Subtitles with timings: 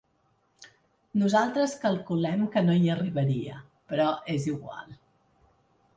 [1.23, 3.61] Nosaltres calculem que no hi arribaria,
[3.93, 5.01] però és igual.